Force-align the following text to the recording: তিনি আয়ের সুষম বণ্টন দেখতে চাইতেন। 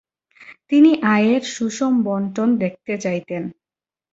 তিনি 0.69 0.91
আয়ের 1.13 1.41
সুষম 1.53 1.93
বণ্টন 2.03 2.49
দেখতে 2.57 2.93
চাইতেন। 2.97 3.43